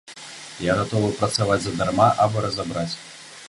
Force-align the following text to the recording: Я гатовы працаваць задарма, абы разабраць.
Я 0.67 0.77
гатовы 0.79 1.11
працаваць 1.19 1.59
задарма, 1.67 2.07
абы 2.25 2.47
разабраць. 2.49 2.91